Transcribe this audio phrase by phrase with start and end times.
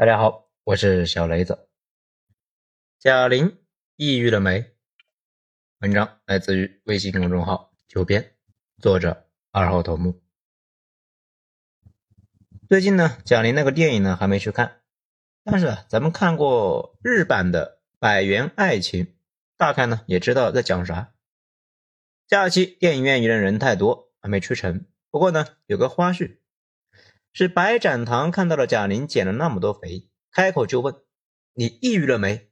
[0.00, 1.68] 大家好，我是小雷子。
[2.98, 3.58] 贾玲
[3.96, 4.72] 抑郁了没？
[5.80, 8.34] 文章来自于微信公众号“九编”，
[8.80, 10.22] 作者二号头目。
[12.66, 14.80] 最近呢，贾玲那个电影呢还没去看，
[15.44, 19.04] 但是啊咱们看过日版的《百元爱情》，
[19.58, 21.12] 大概呢也知道在讲啥。
[22.26, 24.86] 假期电影院里的人太多，还没去成。
[25.10, 26.38] 不过呢，有个花絮。
[27.32, 30.94] 是白展堂看到了贾玲减了那么多肥，开口就问
[31.54, 32.50] ：“你抑郁了没？”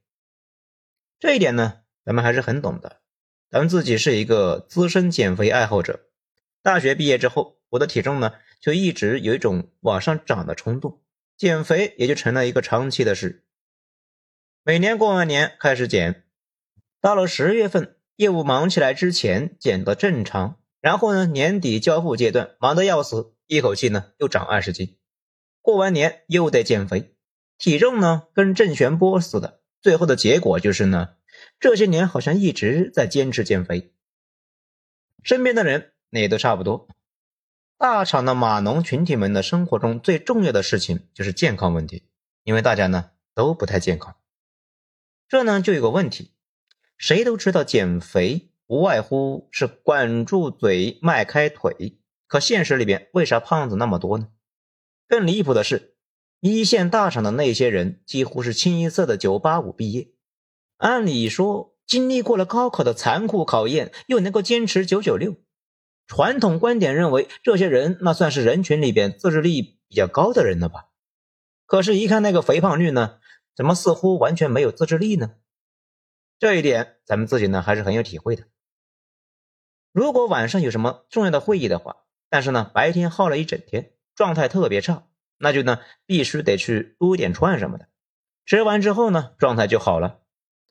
[1.19, 3.01] 这一点呢，咱们还是很懂的。
[3.49, 6.07] 咱们自己是一个资深减肥爱好者，
[6.61, 11.01] 大学毕业之后，我的体重呢就一直有一种往上涨的冲动，
[11.35, 13.43] 减肥也就成了一个长期的事。
[14.63, 16.23] 每年过完年开始减，
[17.01, 23.33] 到了十月份业务忙起来之前减的正常，然后呢年底交付阶段忙得要死。
[23.49, 24.95] 一口气呢又长二十斤，
[25.59, 27.15] 过完年又得减肥，
[27.57, 29.61] 体重呢跟正弦波似的。
[29.81, 31.15] 最后的结果就是呢，
[31.59, 33.91] 这些年好像一直在坚持减肥。
[35.23, 36.87] 身边的人那也都差不多。
[37.79, 42.03] 大厂的码农群体们的生活中最重要的事情就是健康问题，
[42.43, 44.15] 因为大家呢都不太健康。
[45.27, 46.35] 这呢就有个问题，
[46.99, 51.98] 谁都知道减肥无外乎是管住嘴，迈开腿。
[52.29, 54.29] 可现实里边为啥胖子那么多呢？
[55.07, 55.97] 更离谱的是，
[56.39, 60.13] 一线大厂的那些人几乎是清一色的九八五毕业，
[60.77, 65.37] 按理说经历过了高考的残酷考验，又能够坚持九九六，
[66.05, 70.89] 传统观点认为这些人那算是人群里边自制力比较高的人了吧？
[71.65, 73.19] 可是，一看那个肥胖率呢，
[73.55, 75.31] 怎么似乎完全没有自制力呢？
[76.37, 78.43] 这一点咱们自己呢还是很有体会的。
[79.91, 85.03] 如果晚上有什么重要的会议的话，但是呢，白天耗了一整天，状态特别差，
[85.37, 87.87] 那就呢必须得去撸点串什么的。
[88.45, 90.19] 吃完之后呢，状态就好了。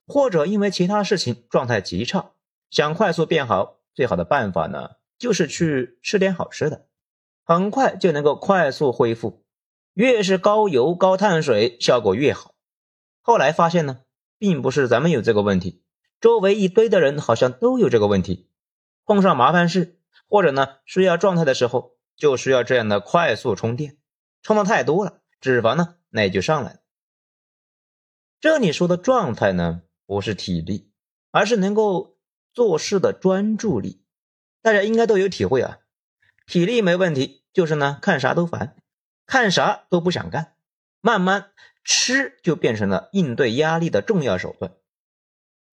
[0.07, 2.31] 或者因为其他事情状态极差，
[2.69, 6.87] 想快速变好，最好的办法呢就是去吃点好吃的，
[7.43, 9.45] 很快就能够快速恢复。
[9.93, 12.55] 越是高油高碳水，效果越好。
[13.21, 13.99] 后来发现呢，
[14.37, 15.83] 并不是咱们有这个问题，
[16.21, 18.49] 周围一堆的人好像都有这个问题。
[19.05, 19.98] 碰上麻烦事。
[20.29, 23.97] 或者呢，需要状态的时候，就需要这样的快速充电，
[24.43, 26.79] 充的太多了，脂肪呢，那也就上来了。
[28.39, 30.91] 这里说的状态呢，不是体力，
[31.31, 32.17] 而是能够
[32.53, 34.05] 做事的专注力。
[34.61, 35.79] 大家应该都有体会啊，
[36.45, 38.75] 体力没问题，就是呢，看啥都烦，
[39.25, 40.55] 看啥都不想干，
[41.01, 41.51] 慢慢
[41.83, 44.73] 吃就变成了应对压力的重要手段。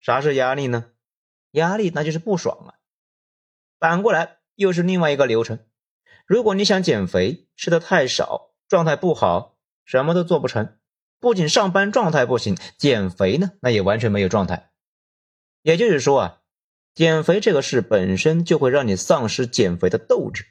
[0.00, 0.92] 啥是压力呢？
[1.50, 2.78] 压力那就是不爽啊。
[3.78, 4.38] 反过来。
[4.56, 5.60] 又是另外一个流程。
[6.26, 10.76] 如果你想减肥，吃的太少，状态不好，什么都做不成。
[11.20, 14.72] 不仅上班状态不行，减肥呢，那也完全没有状态。
[15.62, 16.42] 也就是说啊，
[16.94, 20.46] 减肥这个事本身就会让你丧失减肥的斗志。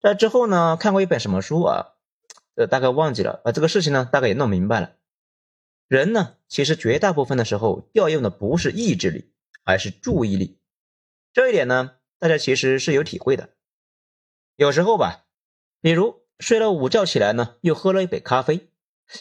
[0.00, 1.94] 在之后呢，看过一本什么书啊？
[2.56, 3.40] 呃，大概忘记了。
[3.44, 4.92] 啊，这个事情呢，大概也弄明白了。
[5.88, 9.32] 人呢，其实绝大部分的时候调用的不是意志力，
[9.64, 10.60] 而是注意力。
[11.32, 11.92] 这一点呢。
[12.18, 13.50] 大家其实是有体会的，
[14.56, 15.26] 有时候吧，
[15.82, 18.70] 比如睡了午觉起来呢，又喝了一杯咖啡，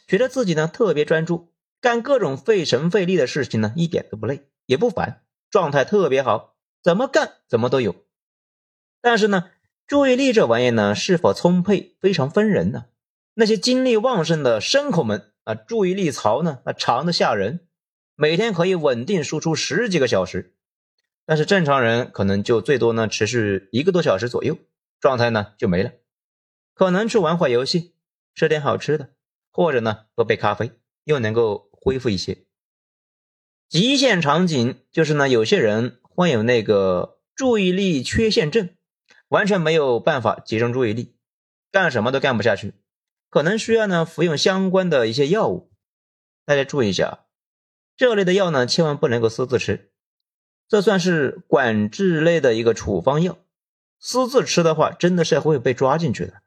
[0.08, 1.52] 觉得自己呢特别专注，
[1.82, 7.96] 干各种费神费力的事情呢一点都不累，也不烦，状态特别好，怎么干怎么都有。
[9.02, 9.52] 但是呢，
[9.86, 12.86] 注意力这玩意呢是否充沛非常分人呢。
[13.34, 17.68] 那些精力旺盛的牲口们啊，注意力槽呢啊长的吓人，
[18.16, 20.55] 每天可以稳定输出十几个小时。
[21.26, 24.58] 但是正常人可能就最多呢持续一个多小时左右，
[25.00, 25.92] 状态呢就没了，
[26.74, 27.96] 可能去玩会游戏，
[28.36, 29.10] 吃点好吃的，
[29.52, 30.72] 或者呢喝杯咖啡，
[31.04, 32.46] 又能够恢复一些。
[33.68, 38.70] 极限场景就是呢，有些人患有那个注意力缺陷症，
[39.28, 41.16] 完全没有办法集中注意力，
[41.72, 42.76] 干什么都干不下去，
[43.32, 45.72] 可能需要呢服用相关的一些药物。
[46.46, 47.26] 大家注意一下，
[47.98, 49.92] 这类的药呢千万不能够私自吃。
[50.68, 53.38] 这算是管制类的一个处方药，
[54.00, 56.42] 私自吃的话，真的是会被抓进去的。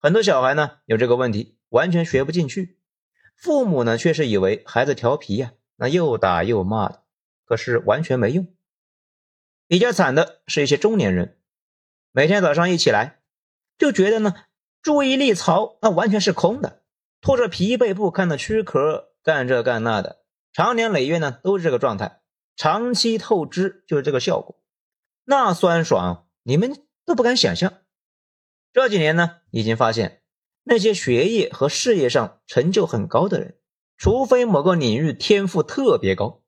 [0.00, 2.78] 很多小孩呢有这个问题，完全学不进去，
[3.36, 7.02] 父母呢却是以为孩子调皮呀，那又打又骂的，
[7.44, 8.46] 可是完全没用。
[9.66, 11.36] 比较惨的是一些中年人，
[12.12, 13.18] 每天早上一起来，
[13.76, 14.34] 就觉得呢
[14.80, 16.82] 注意力槽那完全是空的，
[17.20, 20.22] 拖着疲惫不堪的躯壳干这干那的，
[20.52, 22.20] 长年累月呢都是这个状态。
[22.58, 24.60] 长期透支就是这个效果，
[25.22, 27.72] 那酸爽你们都不敢想象。
[28.72, 30.22] 这几年呢，已经发现
[30.64, 33.60] 那些学业和事业上成就很高的人，
[33.96, 36.42] 除非某个领域天赋特别高，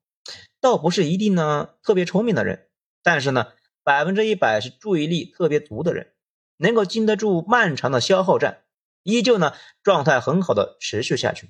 [0.61, 2.69] 倒不是一定呢特别聪明的人，
[3.05, 3.53] 但是呢，
[3.85, 6.13] 百分之一百是注意力特别足的人，
[6.57, 8.65] 能够经得住漫长的消耗战，
[9.05, 9.55] 依旧呢
[9.85, 11.49] 状态很好的持续下去。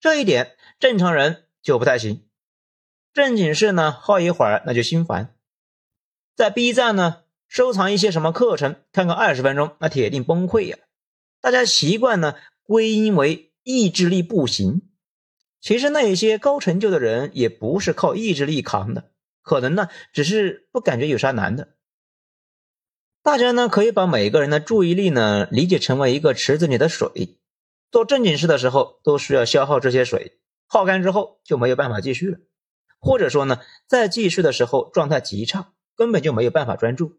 [0.00, 2.27] 这一点正常人就不太行。
[3.18, 5.34] 正经事呢耗一会儿那就心烦，
[6.36, 10.78] 在 B 站呢收藏一些什么课程，看个二十分钟，那铁定崩溃呀。
[11.40, 14.82] 大家习惯呢归因为意志力不行，
[15.60, 19.10] 其实那些高成就的人也不是靠意志力扛的，
[19.42, 21.74] 可能呢只是不感觉有啥难的。
[23.20, 27.40] 大家呢可以把每个人的注意力呢理解成为一个池子里的水，
[27.90, 30.38] 做正经事的时候都需要消耗这些水，
[30.68, 32.38] 耗干之后就没有办法继续了，
[33.08, 37.18] 或者说呢在继续的时候状态极差，根本就没有办法专注，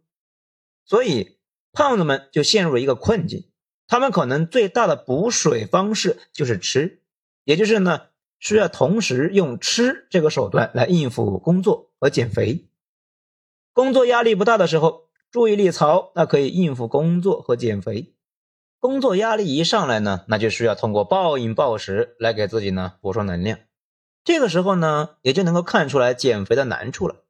[0.86, 1.40] 所以
[1.72, 3.50] 胖子们就陷入了一个困境。
[3.88, 7.02] 他们可能最大的补水方式就是吃，
[7.44, 8.02] 也就是呢，
[8.38, 12.70] 需要同时用吃这个手段来应付工作和减肥。
[13.74, 18.14] 工作压力不大的时候，注意力槽那可以应付工作和减肥。
[18.80, 23.58] 工作压力一上来呢，那就需要通过暴饮暴食来给自己呢补充能量。
[24.24, 27.24] 这个时候呢，也就能够看出来减肥的难处了。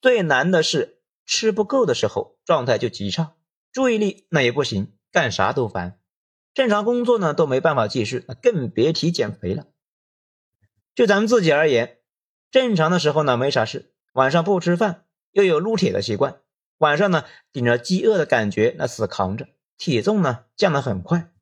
[0.00, 3.34] 最难的是吃不够的时候，状态就极差，
[3.72, 4.96] 注意力那也不行。
[5.12, 5.98] 干啥都烦，
[6.54, 9.66] 正常工作呢都没办法继续，那更别提减肥了。
[10.94, 11.98] 就咱们自己而言，
[12.52, 16.40] 正常的时候呢没啥事，晚上不吃饭，又有撸铁的习惯，
[16.78, 21.32] 晚上呢顶着饥饿的感觉那死扛着，体重呢降得很快。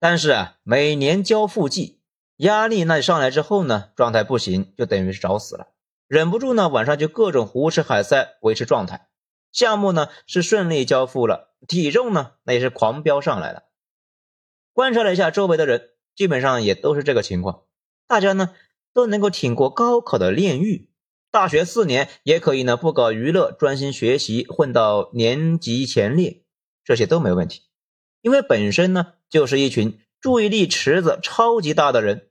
[0.00, 2.01] 但是啊，每年交腹季，
[2.42, 5.68] 压力那上来之后呢，状态不行，就等于是找死了，
[6.08, 9.06] 忍不住呢晚上就各种胡吃海塞维持状态。
[9.52, 13.62] 项目呢是顺利交付了，体重呢那也是狂飙上来了。
[14.72, 17.62] 观察了一下周围的人，基本上也都是这个情况。
[18.08, 18.52] 大家呢
[18.92, 20.90] 都能够挺过高考的炼狱，
[21.30, 26.42] 大学四年也可以呢不搞娱乐，专心学习，混到年级前列，
[26.82, 27.62] 这些都没问题。
[28.20, 32.30] 因为本身呢就是一群注意力池子超级大的人，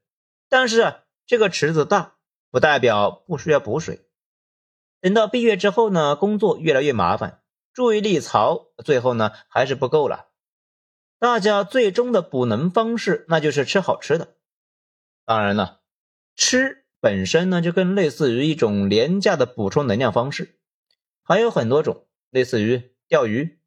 [0.51, 2.17] 但是啊这个池子大
[2.49, 4.05] 不代表不需要补水。
[4.99, 10.27] 等到毕业之后呢，工作越来越麻烦，注意力槽最后呢还是不够了。
[11.19, 14.35] 大家最终的补能方式，那就是吃好吃的。
[15.23, 15.79] 当然了，
[16.35, 20.59] 吃本身呢就更类似于一种廉价的补充能量方式，
[21.23, 23.57] 还有很多种，类似于钓鱼、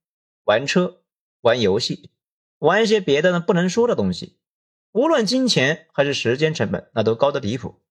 [0.44, 1.02] 玩车、
[1.40, 2.10] 玩游戏、
[2.58, 4.38] 玩一些别的呢不能说的东西，
[4.94, 7.82] 无论金钱还是时间成本，那都高的离谱。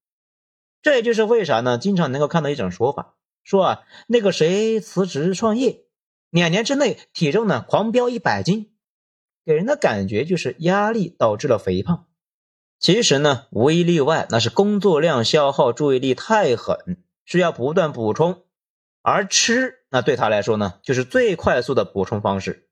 [0.82, 3.18] 这也就是为啥呢，经常能够看到一种说法。
[3.44, 5.84] 说啊，那个谁辞职创业，
[6.30, 8.72] 两年之内体重呢狂飙一百斤，
[9.44, 12.08] 给人的感觉就是压力导致了肥胖。
[12.80, 18.46] 其实呢，无一例外，那是工作量消耗注意力太狠，需要不断补充。
[19.02, 22.70] 而吃，那对他来说呢，就是最快速的补充方式。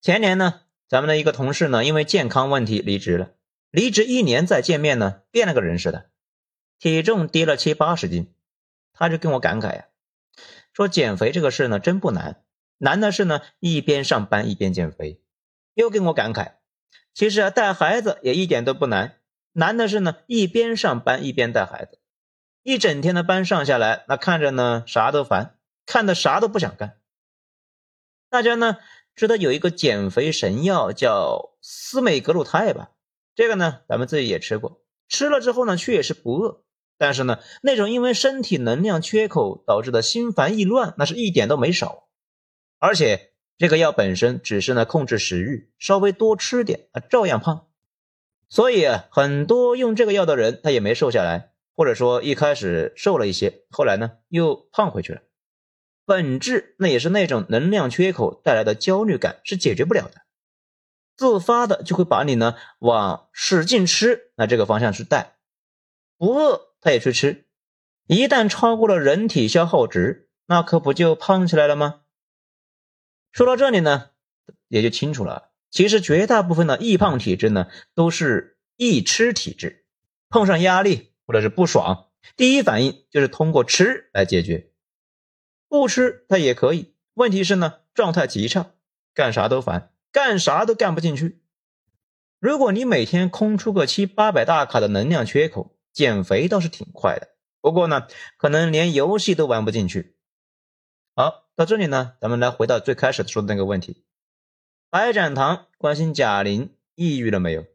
[0.00, 3.30] 前年呢，咱们的一个同事呢，因为健康问题离职了，
[3.70, 6.10] 离职一年再见面呢，变了个人似的，
[6.78, 8.32] 体重跌了七八十斤。
[8.92, 9.86] 他就跟我感慨呀，
[10.72, 12.44] 说减肥这个事呢真不难，
[12.78, 15.20] 难的是呢一边上班一边减肥。
[15.74, 16.52] 又跟我感慨，
[17.12, 19.18] 其实啊带孩子也一点都不难，
[19.52, 21.98] 难的是呢一边上班一边带孩子，
[22.62, 27.00] 一整天的班上下来，那看着呢啥都烦，看的啥都不想干。
[28.28, 28.76] 大家呢
[29.14, 32.90] 知道有一个减肥神药叫司美格鲁肽吧？
[33.34, 36.62] 这个呢咱们自己也吃过，吃了之后呢确实不饿。
[36.96, 42.08] 但是呢，那种因为身体能量缺口导致的心烦意乱，那是一点都没少。
[42.78, 47.66] 而且这个药本身只是呢控制食欲，稍微多吃点啊，照样胖。
[48.48, 55.22] 所以很多用这个药的人，他也没瘦下来，或者说一开始瘦了一些，后来呢又胖回去了。
[56.04, 60.22] 本质那也是那种能量缺口带来的焦虑感是解决不了的，
[61.16, 65.36] 自发的就会把你呢往使劲吃那这个方向去带，
[66.18, 66.74] 不饿。
[66.84, 67.46] 他也去吃，
[68.06, 72.02] 一旦超过了人体消耗值，那可不就胖起来了吗？
[73.32, 74.10] 说到这里呢，
[74.68, 75.52] 也就清楚了。
[75.70, 79.86] 其实绝大部分的易胖体质呢，都是易吃体质，
[80.28, 84.70] 碰上压力或者是不爽，第一反应就是通过吃来解决。
[85.74, 88.70] 不吃他也可以，问题是呢，状态极差，
[89.12, 91.42] 干啥都烦，干啥都干不进去。
[92.38, 100.16] 如果你每天空出个七八百大卡的能量缺口，减肥倒是挺快的，不过呢，可能连游戏都玩不进去。
[101.16, 104.04] 好，到这里呢，咱们来回到最开始说的那个问题：
[104.90, 107.66] 白展堂关心贾玲抑郁了没有？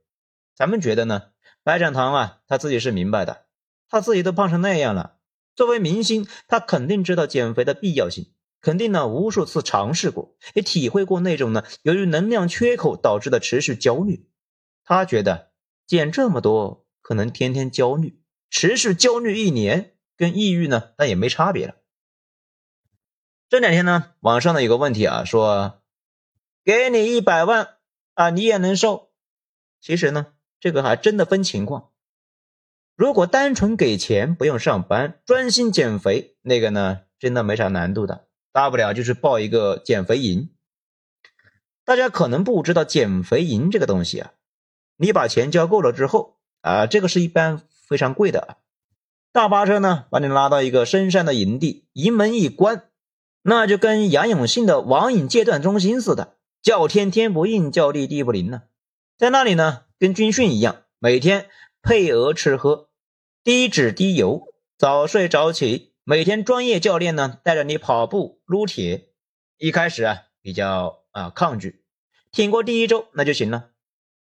[0.56, 1.32] 咱们觉得呢？
[1.64, 3.44] 白展堂啊，他自己是明白的，
[3.90, 5.18] 他自己都胖成那样了，
[5.60, 14.30] 作为明星，他肯定知道减肥的必要性，肯定呢无数次尝试过，也体会过那种呢由于能量缺口导致的持续焦虑。
[14.86, 15.52] 他觉得
[15.86, 21.76] 减这么多，可能天天焦虑，持续焦虑一年，跟抑郁呢那也没差别了。
[23.50, 25.82] 这两天呢，网上呢有个问题啊，说
[26.64, 27.76] 给你一百万
[28.14, 29.12] 啊，你也能瘦？
[29.82, 30.28] 其实呢。
[30.62, 31.92] 这个还真的分情况，
[33.00, 40.50] 如果单纯给钱不用上班专心减肥，那个呢真的没啥难度的，大不了就是报一个减肥营。
[41.86, 44.34] 大家可能不知道减肥营这个东西啊，
[44.98, 48.58] 你把钱交够了之后啊，这个是一般非常贵的，
[49.32, 52.90] 大巴车呢把你拉到一个深山的营地，营门一关，
[53.44, 58.64] 那就跟杨永信的网瘾戒断中心似的，叫天天不应，叫地地不灵呢，
[59.18, 59.86] 在那里呢。
[59.98, 61.48] 跟军训一样，每天
[61.82, 62.89] 配额吃喝，
[63.42, 65.94] 低脂低油，早睡早起。
[66.04, 69.12] 每天专业教练呢带着你跑步撸铁。
[69.58, 71.86] 一开始啊比较啊抗拒，
[72.32, 73.70] 挺过第一周那就行了。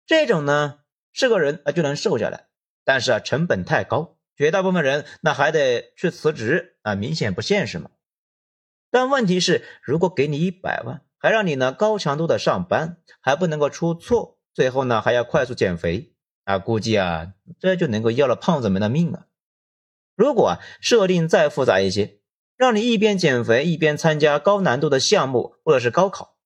[0.05, 0.81] 这种呢
[1.15, 2.49] 是个人啊就能瘦下来，
[2.85, 7.91] 但是啊成本太高，绝大部分人那还得去辞职啊，明显不现实嘛。
[8.91, 14.39] 但问题是，如果给你一百万，还让你呢高强度的上班，还不能够出错。
[14.53, 16.13] 最后呢，还要快速减肥
[16.51, 16.59] 啊！
[16.59, 19.27] 估计啊，这就能够要了胖子们的命了。
[20.15, 22.19] 如果啊，设定再复杂一些，
[22.57, 26.37] 让你一边减肥一边参加高难度的项目或者是高考，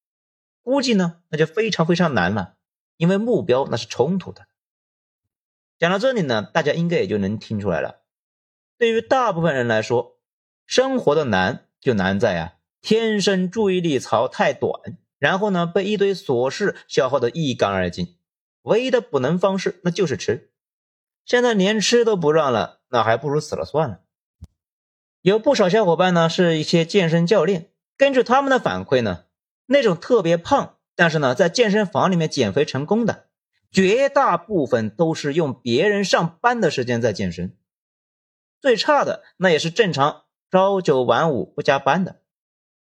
[0.63, 2.55] 估计呢，那就非常非常难了，
[2.97, 4.47] 因为目标那是冲突的。
[5.79, 8.03] 讲到这里呢，大家应该也就能听出来了。
[8.79, 10.19] 对于大部分人来说，
[10.67, 14.99] 生活的难就难在啊，天生注意力槽太短。
[15.19, 18.17] 然后呢，被一堆琐事消耗的一干二净，
[18.65, 20.51] 唯一的补能方式那就是吃。
[21.25, 24.01] 现在连吃都不让了，那还不如死了算了。
[25.23, 29.25] 有不少小伙伴呢，是一些健身教练，根据他们的反馈呢，
[29.65, 33.29] 那种特别胖，但是呢，在健身房里面减肥成功的，
[33.71, 37.57] 绝大部分都是用别人上班的时间在健身。
[38.61, 42.21] 最差的那也是正常朝九晚五不加班的。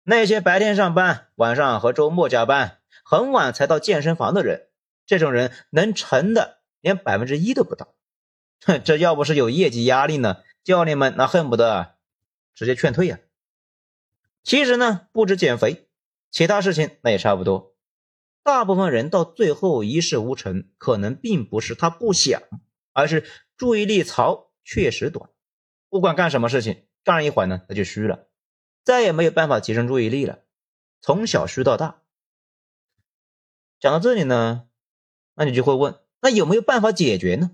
[0.03, 4.67] 那些白天上班，晚上和周末加班，很晚才到健身房的人，
[5.05, 7.95] 这种人能成的连百分之一都不到。
[8.65, 11.95] 哼，这要不是有业绩压力呢，教练们那恨不得
[12.53, 13.19] 直接劝退呀。
[14.43, 15.88] 其实呢，不止减肥，
[16.31, 17.75] 其他事情那也差不多。
[18.43, 22.41] 大部分人到最后一事无成，可能并不是他不想，
[22.93, 23.25] 而是
[23.57, 25.29] 注意力槽确实短。
[25.89, 28.27] 不管干什么事情，干一会儿呢，他就虚了。
[28.83, 30.43] 再也没有办法集中注意力了，
[31.01, 32.03] 从小虚到大。
[33.79, 34.67] 讲到这里呢，
[35.36, 37.51] 那你就会问，那有没有办法解决呢？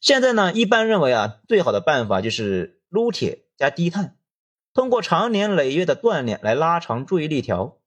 [0.00, 4.16] 现在呢，一般认为啊，最好的办法就是撸铁加低碳，
[4.72, 7.78] 通过长年累月的锻炼来拉长注意力条。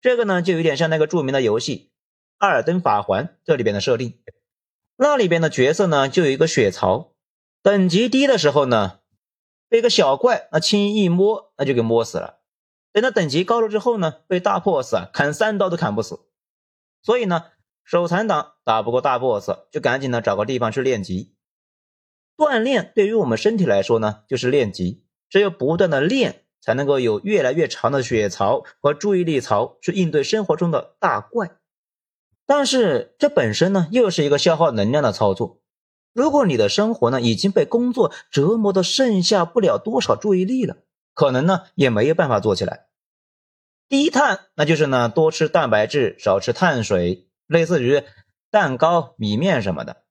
[0.00, 1.76] 这个呢，就有点像那个著名的游戏
[2.38, 4.18] 《艾尔登法环》这里边的设定，
[4.96, 7.12] 那里边的角色呢，就有一个血槽，
[7.62, 9.00] 等级低的时候呢。
[9.68, 12.38] 被个小怪那轻易一摸，那就给摸死了。
[12.92, 16.20] 等到等级高了之后呢，被大 boss 啊砍三刀都砍不死。
[17.02, 17.46] 所以呢，
[17.86, 21.36] 手残党打不过大 boss，就赶紧呢找个地方去练级。
[22.36, 25.04] 锻炼对于我们身体来说呢，就是练级。
[25.30, 31.58] 只有不断的练，才能够有越来越长的血槽和注意力槽去应对生活中的大怪。
[32.44, 35.60] 但是这本身呢，又是一个消耗能量的操作。
[36.12, 40.78] 如果你的生活呢已经被工作折磨的剩下不了多少注意力了，
[41.14, 42.86] 可能呢也没有办法做起来。
[43.88, 48.02] 低碳那就是呢多吃蛋白质，少吃碳水，类似于
[48.50, 50.04] 蛋糕、米面什么的。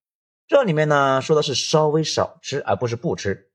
[0.47, 3.51] 这里面呢说的是稍微少吃，而不是不吃。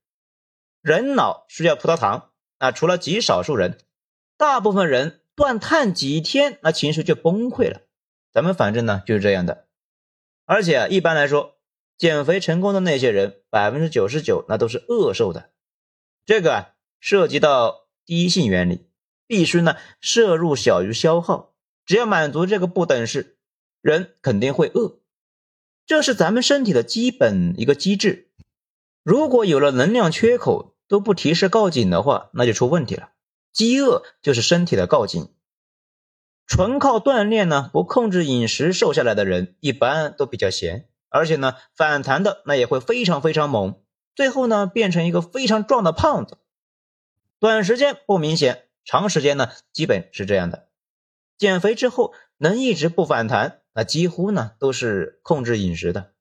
[0.81, 3.77] 人脑需要葡萄糖，那除了极少数人，
[4.37, 7.81] 大部分人断碳几天，那情绪就崩溃了。
[8.31, 9.67] 咱们反正呢就是这样的，
[10.45, 11.57] 而且一般来说。
[11.97, 15.51] 减肥成功的那些人，百分之九十九那都是饿瘦的。
[16.25, 16.69] 这个啊，
[16.99, 18.89] 涉及到第一性原理，
[19.27, 21.53] 必须呢摄入小于消耗。
[21.85, 23.37] 只要满足这个不等式，
[23.81, 24.99] 人肯定会饿。
[25.85, 28.31] 这是咱们身体的基本一个机制。
[29.03, 33.09] 如果有了能量缺口都不提示告警的话，那就出问题了。
[33.51, 35.33] 饥饿就是身体的告警。
[36.45, 40.87] 纯靠锻炼呢，不控制饮食瘦下来的人，一般都比较闲。
[41.09, 43.81] 而且呢，反弹的那也会非常非常猛，
[44.15, 46.37] 最后呢变成一个非常壮的胖子。
[47.39, 50.69] 短时间不明显，长时间呢基本是这样的。
[51.37, 56.13] 减肥之后能一直不反弹，那几乎呢都是控制饮食的。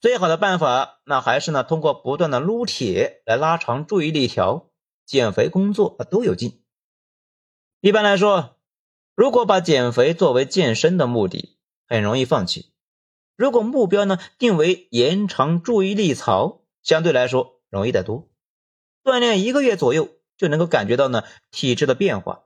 [0.00, 4.70] 最好的办法，那还是呢通过不断的撸铁来拉长注意力条，
[5.06, 6.62] 减肥工作啊都有劲。
[7.80, 8.56] 一般来说，
[9.14, 12.72] 如果把减肥作为健身的目的，很容易放弃；
[13.36, 18.28] 如果目标呢定为延长注意力槽，相对来说容易得多。
[19.04, 22.44] 锻炼一个月左右就能够感觉到呢体质的变化。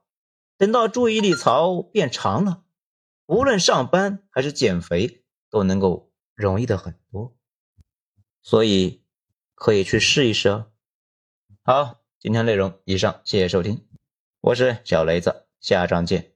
[0.59, 2.63] 等到注意力槽变长了，
[3.27, 7.37] 无论上班还是减肥都能够容易的很多。
[8.43, 9.03] 所以
[9.57, 10.71] 可以去试一试哦。
[11.65, 13.85] 好，今天内容以上，谢谢收听，
[14.41, 16.36] 我是小雷子，下章见。